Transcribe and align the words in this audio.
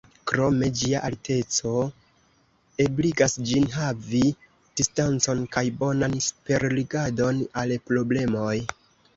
Krome, 0.29 0.67
ĝia 0.77 1.01
alteco 1.09 1.73
ebligas 2.85 3.35
ĝin 3.49 3.67
havi 3.75 4.23
distancon 4.81 5.45
kaj 5.57 5.65
bonan 5.83 6.19
superrigardon 6.29 7.47
al 7.65 7.77
problemoj. 7.93 8.57